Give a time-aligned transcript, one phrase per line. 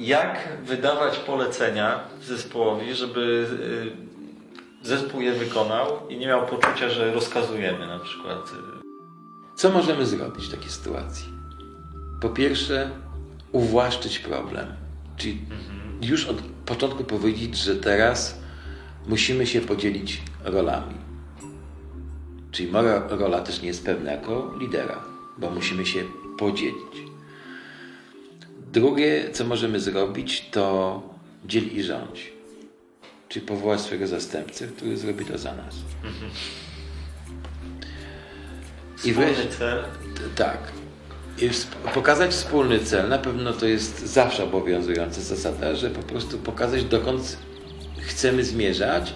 [0.00, 3.46] jak wydawać polecenia zespołowi, żeby
[4.82, 8.48] y, zespół je wykonał i nie miał poczucia, że rozkazujemy na przykład.
[8.48, 11.26] y, Co możemy zrobić w takiej sytuacji?
[12.20, 12.90] Po pierwsze,
[13.52, 14.66] uwłaszczyć problem.
[15.16, 15.38] Czyli
[16.02, 16.36] już od
[16.66, 18.40] początku powiedzieć, że teraz
[19.06, 20.94] musimy się podzielić rolami.
[22.50, 25.02] Czyli moja rola też nie jest pewna jako lidera,
[25.38, 26.04] bo musimy się
[26.38, 27.09] podzielić.
[28.72, 31.02] Drugie, co możemy zrobić, to
[31.46, 32.32] dziel i rządź.
[33.28, 35.74] Czyli powołać swojego zastępcę, który zrobi to za nas.
[38.94, 39.84] I Wspólny wreszcie- cel.
[40.36, 40.58] tak.
[41.38, 41.50] I
[41.94, 47.36] pokazać wspólny cel, na pewno to jest zawsze obowiązująca zasada, że po prostu pokazać dokąd
[48.00, 49.14] chcemy zmierzać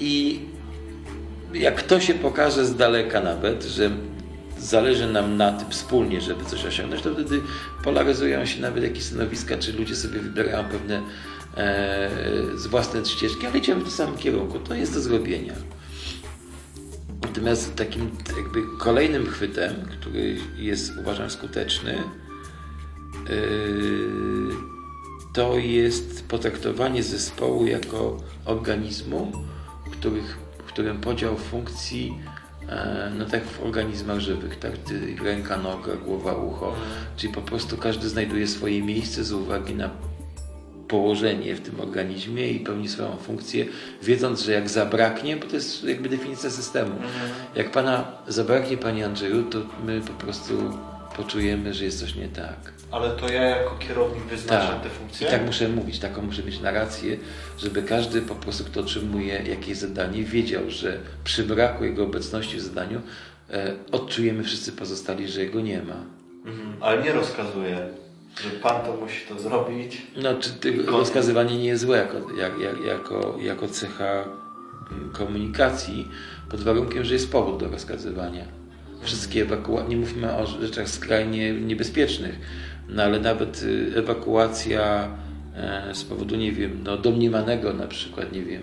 [0.00, 0.40] i
[1.54, 3.90] jak to się pokaże z daleka nawet, że
[4.60, 7.40] zależy nam na tym wspólnie, żeby coś osiągnąć, to wtedy
[7.84, 11.02] polaryzują się nawet jakieś stanowiska, czy ludzie sobie wybierają pewne
[11.56, 12.10] e,
[12.56, 14.58] z własne ścieżki, ale idziemy w tym samym kierunku.
[14.58, 15.54] To jest do zrobienia.
[17.22, 21.98] Natomiast takim jakby kolejnym chwytem, który jest uważam skuteczny,
[23.28, 24.54] yy,
[25.32, 29.32] to jest potraktowanie zespołu jako organizmu,
[29.92, 32.39] których, w którym podział funkcji, e,
[33.18, 34.72] no tak w organizmach żywych, tak?
[35.24, 36.74] Ręka, noga, głowa, ucho,
[37.16, 39.90] czyli po prostu każdy znajduje swoje miejsce z uwagi na
[40.88, 43.66] położenie w tym organizmie i pełni swoją funkcję,
[44.02, 46.92] wiedząc, że jak zabraknie, bo to jest jakby definicja systemu.
[47.54, 50.54] Jak pana zabraknie, panie Andrzeju, to my po prostu
[51.22, 52.72] poczujemy, że jest coś nie tak.
[52.90, 55.28] Ale to ja jako kierownik wyznaczam te funkcje?
[55.28, 57.16] I tak muszę mówić, taką muszę mieć narrację,
[57.58, 62.60] żeby każdy po prostu, kto otrzymuje jakieś zadanie, wiedział, że przy braku jego obecności w
[62.60, 63.00] zadaniu
[63.50, 66.04] e, odczujemy wszyscy pozostali, że jego nie ma.
[66.44, 66.76] Mhm.
[66.80, 67.88] Ale nie rozkazuję,
[68.42, 70.02] że pan to musi to zrobić.
[70.16, 74.24] No, czy ty, rozkazywanie nie jest złe jako, jak, jak, jako, jako cecha
[75.12, 76.08] komunikacji,
[76.50, 78.59] pod warunkiem, że jest powód do rozkazywania.
[79.02, 82.38] Wszystkie ewakuacje, nie mówimy o rzeczach skrajnie niebezpiecznych,
[82.88, 85.08] no ale nawet y, ewakuacja
[85.56, 88.62] e, z powodu, nie wiem, no, domniemanego na przykład, nie wiem,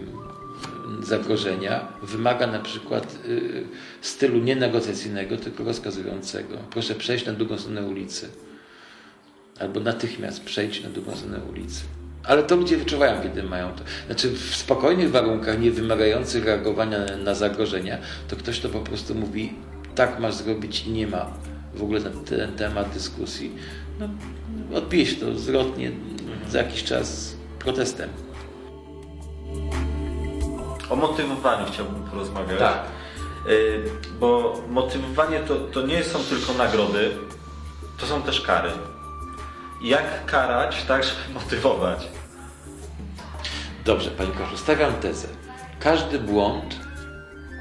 [1.04, 3.64] zagrożenia wymaga na przykład y,
[4.02, 6.58] stylu nie negocjacyjnego, tylko rozkazującego.
[6.70, 8.30] Proszę przejść na drugą stronę ulicy
[9.60, 11.82] albo natychmiast przejść na drugą stronę ulicy.
[12.24, 13.84] Ale to ludzie wyczuwają, kiedy mają to.
[14.06, 19.54] Znaczy w spokojnych warunkach, nie wymagających reagowania na zagrożenia, to ktoś to po prostu mówi,
[19.98, 21.26] tak masz zrobić i nie ma
[21.74, 23.56] w ogóle na ten temat dyskusji.
[24.00, 24.10] No,
[24.78, 25.92] odbije się to zwrotnie
[26.50, 28.10] za jakiś czas protestem.
[30.90, 32.60] O motywowaniu chciałbym porozmawiać.
[32.60, 32.84] Tak.
[33.50, 33.84] Y,
[34.20, 37.12] bo motywowanie to, to nie są tylko nagrody,
[38.00, 38.70] to są też kary.
[39.82, 42.08] Jak karać, tak, żeby motywować?
[43.86, 45.28] Dobrze, Panie Koszu, stawiam tezę.
[45.80, 46.87] Każdy błąd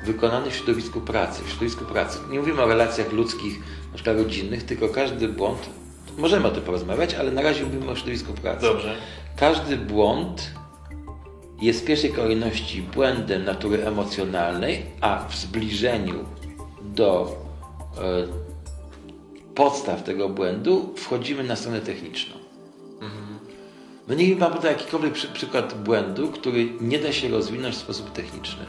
[0.04, 3.58] wykonany w środowisku pracy, w środowisku pracy, nie mówimy o relacjach ludzkich,
[3.90, 5.70] na przykład rodzinnych, tylko każdy błąd,
[6.18, 8.62] możemy o tym porozmawiać, ale na razie mówimy o środowisku pracy.
[8.62, 8.96] Dobrze.
[9.36, 10.50] Każdy błąd
[11.60, 16.24] jest w pierwszej kolejności błędem natury emocjonalnej, a w zbliżeniu
[16.82, 17.36] do
[17.98, 18.02] e,
[19.54, 22.36] podstaw tego błędu wchodzimy na stronę techniczną.
[24.08, 28.12] No niech Wam poda jakikolwiek przy, przykład błędu, który nie da się rozwinąć w sposób
[28.12, 28.64] techniczny.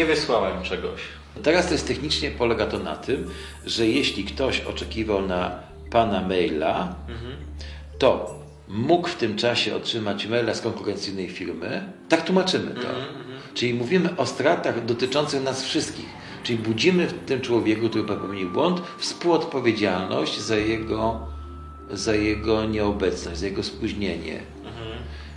[0.00, 1.00] Nie wysłałem czegoś.
[1.42, 3.30] Teraz to jest technicznie polega to na tym,
[3.66, 5.58] że jeśli ktoś oczekiwał na
[5.90, 6.94] Pana maila,
[7.98, 8.34] to
[8.68, 11.92] mógł w tym czasie otrzymać maila z konkurencyjnej firmy.
[12.08, 12.88] Tak tłumaczymy to.
[13.54, 16.06] Czyli mówimy o stratach dotyczących nas wszystkich.
[16.42, 21.26] Czyli budzimy w tym człowieku, który popełnił błąd, współodpowiedzialność za jego,
[21.90, 24.40] za jego nieobecność, za jego spóźnienie.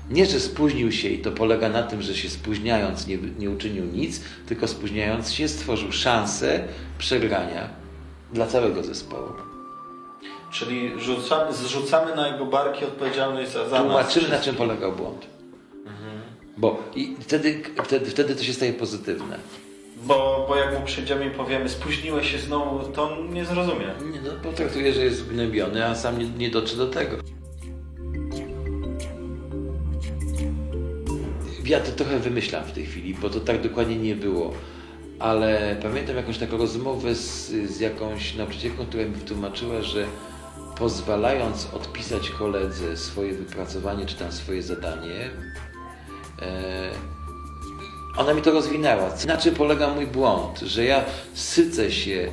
[0.09, 3.85] Nie, że spóźnił się i to polega na tym, że się spóźniając nie, nie uczynił
[3.85, 7.69] nic, tylko spóźniając się stworzył szansę przegrania
[8.33, 9.29] dla całego zespołu.
[10.51, 13.79] Czyli rzucamy, zrzucamy na jego barki odpowiedzialność za, za.
[13.79, 15.27] Tłumaczymy, na czym polegał błąd.
[16.57, 19.39] Bo i wtedy, wtedy, wtedy to się staje pozytywne.
[20.03, 23.85] Bo, bo jak mu przyjdziemy i powiemy, spóźniłeś się znowu, to on nie zrozumie.
[24.13, 27.17] Nie, no, potraktuje, że jest gnębiony, a sam nie, nie dotrze do tego.
[31.65, 34.53] Ja to trochę wymyślam w tej chwili, bo to tak dokładnie nie było.
[35.19, 40.05] Ale pamiętam jakąś taką rozmowę z, z jakąś nauczycielką, która mi wytłumaczyła, że
[40.77, 45.29] pozwalając odpisać koledze swoje wypracowanie czy tam swoje zadanie,
[46.41, 46.89] e,
[48.17, 49.09] ona mi to rozwinęła.
[49.27, 50.59] Na czym polega mój błąd?
[50.59, 52.31] Że ja sycę się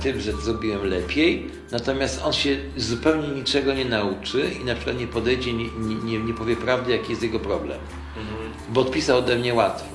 [0.00, 5.06] tym, że zrobiłem lepiej, natomiast on się zupełnie niczego nie nauczy i na przykład nie
[5.06, 5.64] podejdzie, nie,
[6.04, 7.78] nie, nie, powie prawdy, jaki jest jego problem.
[8.68, 9.86] Bo odpisał ode mnie łatwo.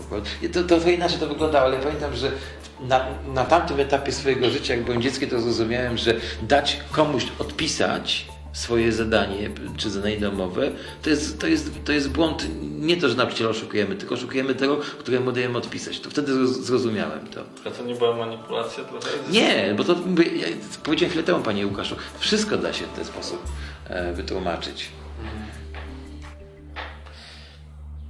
[0.53, 2.31] To, to inaczej to wyglądało, ale pamiętam, że
[2.79, 8.27] na, na tamtym etapie swojego życia, jak byłem dzieckiem, to zrozumiałem, że dać komuś odpisać
[8.56, 10.72] swoje zadanie czy zadanie domowe,
[11.02, 12.48] to jest, to jest, to jest błąd.
[12.80, 16.00] Nie to, że nauczyciela oszukujemy, tylko oszukujemy tego, któremu dajemy odpisać.
[16.00, 17.42] To wtedy zroz- zrozumiałem to.
[17.66, 19.07] A to nie była manipulacja trochę?
[19.31, 20.48] Nie, bo to ja
[20.84, 23.44] powiedziałem chwilę temu, panie Łukaszu, wszystko da się w ten sposób
[23.88, 24.88] e, wytłumaczyć.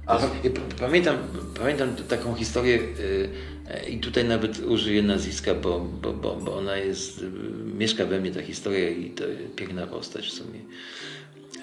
[0.06, 0.50] A ja
[0.80, 1.16] pamiętam,
[1.58, 3.28] pamiętam taką historię y,
[3.86, 7.30] y, i tutaj nawet użyję nazwiska, bo, bo, bo, bo ona jest, y,
[7.78, 9.24] mieszka we mnie ta historia i to
[9.56, 10.60] piękna postać w sumie.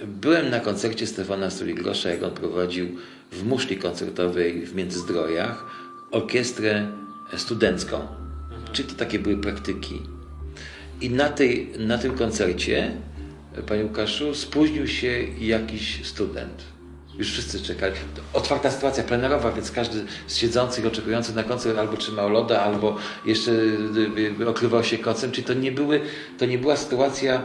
[0.05, 2.87] Byłem na koncercie Stefana Suligrosza, jak on prowadził
[3.31, 5.65] w muszli koncertowej w Międzyzdrojach
[6.11, 6.87] orkiestrę
[7.37, 8.07] studencką.
[8.71, 10.01] Czyli to takie były praktyki.
[11.01, 12.91] I na, tej, na tym koncercie,
[13.67, 16.73] panie Łukaszu, spóźnił się jakiś student.
[17.17, 17.93] Już wszyscy czekali.
[18.33, 23.51] Otwarta sytuacja plenerowa, więc każdy z siedzących, oczekujących na koncert albo trzymał loda, albo jeszcze
[23.51, 25.31] y, y, okrywał się kocem.
[25.31, 26.01] Czyli to nie, były,
[26.39, 27.41] to nie była sytuacja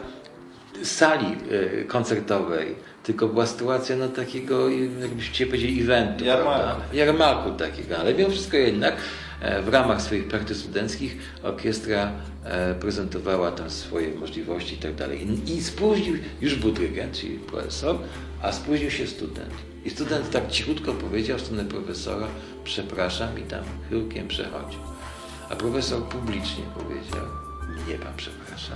[0.83, 6.25] sali y, koncertowej, tylko była sytuacja no, takiego, y, jakbyście powiedzieli, eventu.
[6.25, 6.65] Jarmarku.
[6.65, 6.85] prawda?
[6.95, 8.97] Jarmarku takiego, ale mimo wszystko jednak
[9.63, 12.13] w ramach swoich praktyk studenckich orkiestra
[12.45, 15.27] e, prezentowała tam swoje możliwości i tak dalej.
[15.47, 17.99] I- spóźnił, już był dyrygent, czyli profesor,
[18.43, 19.51] a spóźnił się student.
[19.85, 22.27] I student tak cichutko powiedział w stronę profesora,
[22.65, 24.81] przepraszam i tam chyłkiem przechodził.
[25.51, 27.27] A profesor publicznie powiedział,
[27.87, 28.75] mnie pan przeprasza.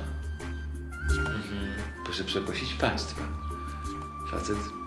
[2.04, 3.22] Proszę przeprosić państwa.
[4.30, 4.81] Facet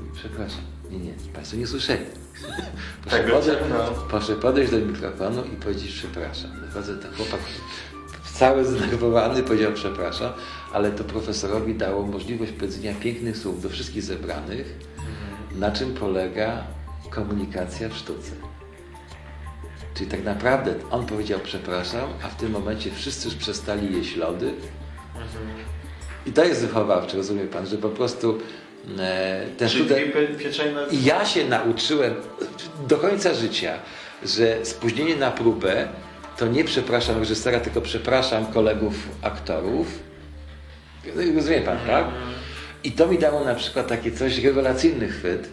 [0.00, 0.60] mówi, przepraszam.
[0.90, 2.04] Nie, nie, państwo nie słyszeli.
[3.02, 4.02] Proszę, Tak, podejść, no.
[4.08, 6.50] proszę podejść do mikrofonu i powiedzieć przepraszam.
[6.74, 7.40] Facet, ten chłopak
[8.34, 10.32] cały zdenerwowany powiedział przepraszam,
[10.72, 14.78] ale to profesorowi dało możliwość powiedzenia pięknych słów do wszystkich zebranych,
[15.54, 16.64] na czym polega
[17.10, 18.32] komunikacja w sztuce.
[19.94, 24.54] Czyli tak naprawdę on powiedział przepraszam, a w tym momencie wszyscy już przestali jeść lody.
[26.26, 28.38] I to jest wychowawcze, rozumie pan, że po prostu
[29.58, 29.88] ten Czyli
[31.04, 32.14] ja się nauczyłem
[32.88, 33.78] do końca życia,
[34.22, 35.88] że spóźnienie na próbę
[36.36, 39.98] to nie przepraszam reżysera, tylko przepraszam kolegów aktorów.
[41.36, 42.04] Rozumie pan, tak?
[42.84, 45.48] I to mi dało na przykład takie coś, rewelacyjny chwyt,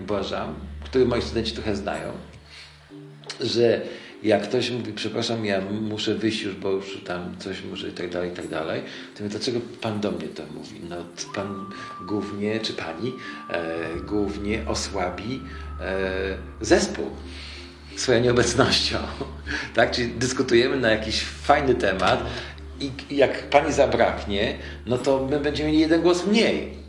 [0.00, 0.54] uważam,
[0.84, 2.12] który moi studenci trochę znają,
[3.40, 3.80] że
[4.22, 8.10] jak ktoś mówi, przepraszam, ja muszę wyjść już, bo już tam coś muszę i tak
[8.10, 8.82] dalej, i tak dalej,
[9.14, 10.80] to mówię, dlaczego pan do mnie to mówi?
[10.88, 10.96] No
[11.34, 11.66] pan
[12.06, 13.12] głównie, czy pani,
[13.50, 13.76] e,
[14.06, 15.40] głównie osłabi
[15.80, 17.10] e, zespół
[17.96, 18.98] swoją nieobecnością.
[19.74, 19.90] Tak?
[19.90, 22.24] Czyli dyskutujemy na jakiś fajny temat
[22.80, 26.85] i jak pani zabraknie, no to my będziemy mieli jeden głos mniej.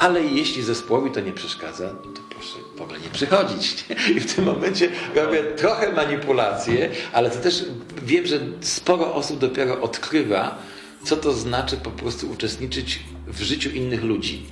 [0.00, 3.84] Ale jeśli zespołowi to nie przeszkadza, no to proszę w ogóle nie przychodzić.
[4.16, 7.64] I w tym momencie robię trochę manipulację, ale to też
[8.02, 10.58] wiem, że sporo osób dopiero odkrywa,
[11.04, 14.46] co to znaczy po prostu uczestniczyć w życiu innych ludzi.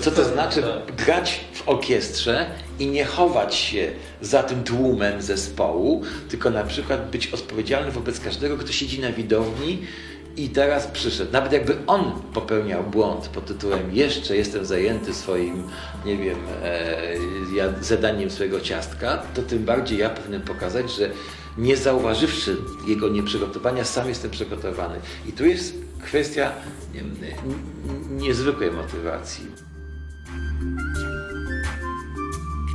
[0.00, 0.62] Co to znaczy
[0.96, 7.26] grać w orkiestrze i nie chować się za tym tłumem zespołu, tylko na przykład być
[7.26, 9.82] odpowiedzialny wobec każdego, kto siedzi na widowni
[10.38, 11.32] i teraz przyszedł.
[11.32, 15.62] Nawet jakby on popełniał błąd pod tytułem jeszcze jestem zajęty swoim,
[16.04, 17.14] nie wiem, e,
[17.80, 21.10] zadaniem swojego ciastka, to tym bardziej ja powinien pokazać, że
[21.58, 25.00] nie zauważywszy jego nieprzygotowania, sam jestem przygotowany.
[25.28, 26.52] I tu jest kwestia
[26.94, 29.46] nie, wiem, n- niezwykłej motywacji.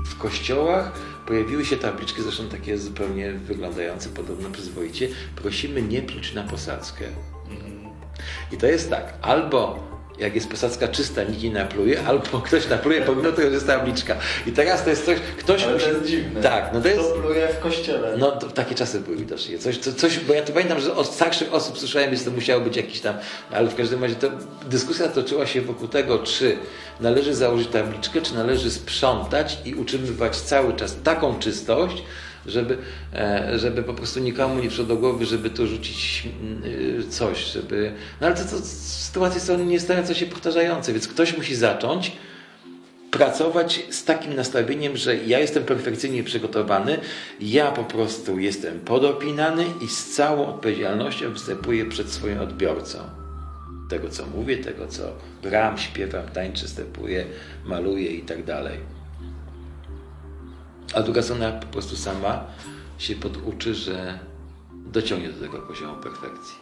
[0.05, 0.91] W kościołach
[1.27, 5.07] pojawiły się tabliczki, zresztą takie zupełnie wyglądające podobno przyzwoicie.
[5.35, 7.05] Prosimy nie pluć na posadzkę.
[8.53, 9.79] I to jest tak, albo
[10.19, 14.15] jak jest posadzka czysta, nikt nie napluje, albo ktoś napluje pomimo tego, że jest tabliczka.
[14.47, 15.85] I teraz to jest coś, ktoś Ale musi...
[15.85, 16.41] to jest dziwne.
[16.41, 16.99] Tak, no to jest...
[16.99, 18.17] To pluje w kościele.
[18.17, 19.57] No to takie czasy były widocznie.
[19.57, 22.61] Coś, co, coś, bo ja to pamiętam, że od starszych osób słyszałem, że to musiało
[22.61, 23.15] być jakiś tam,
[23.51, 24.29] ale w każdym razie to
[24.69, 26.57] dyskusja toczyła się wokół tego, czy
[26.99, 32.03] należy założyć tabliczkę, czy należy sprzątać i utrzymywać cały czas taką czystość,
[32.45, 32.77] żeby,
[33.13, 37.91] e, żeby po prostu nikomu nie przyszło do głowy, żeby tu rzucić mm, coś, żeby...
[38.21, 42.11] No ale to, to sytuacje są niestająco się powtarzające, więc ktoś musi zacząć
[43.13, 46.99] pracować z takim nastawieniem, że ja jestem perfekcyjnie przygotowany,
[47.41, 52.99] ja po prostu jestem podopinany i z całą odpowiedzialnością występuję przed swoim odbiorcą.
[53.89, 55.03] Tego, co mówię, tego, co
[55.43, 57.25] gram, śpiewam, tańczę, stepuję,
[57.65, 58.79] maluję i tak dalej.
[60.95, 62.43] A druga strona po prostu sama
[62.97, 64.19] się poduczy, że
[64.73, 66.55] dociągnie do tego poziomu perfekcji.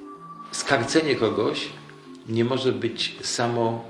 [0.51, 1.67] Skarcenie kogoś
[2.29, 3.85] nie może być samo,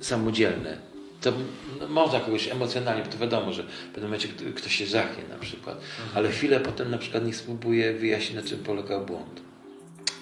[0.00, 0.78] samodzielne.
[1.20, 1.32] To
[1.80, 5.22] no, można kogoś emocjonalnie, bo to wiadomo, że w pewnym momencie kto- ktoś się żachnie
[5.30, 5.80] na przykład,
[6.14, 9.40] ale chwilę potem na przykład niech spróbuje wyjaśnić, na czym polegał błąd.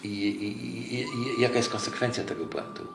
[0.05, 0.47] I, i,
[0.95, 1.07] i, i,
[1.41, 2.87] jaka jest konsekwencja tego błędu.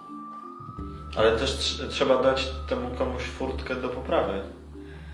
[1.15, 4.41] Ale też trz- trzeba dać temu komuś furtkę do poprawy.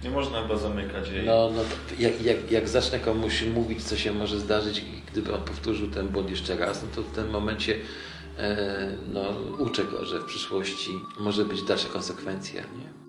[0.04, 1.26] Nie można chyba zamykać jej.
[1.26, 1.62] No, no
[2.00, 6.30] jak, jak, jak zacznę komuś mówić, co się może zdarzyć, gdyby on powtórzył ten błąd
[6.30, 7.76] jeszcze raz, no to w tym momencie
[8.38, 9.22] e, no,
[9.60, 12.62] uczę go, że w przyszłości może być dalsza konsekwencja.
[12.62, 13.03] Nie?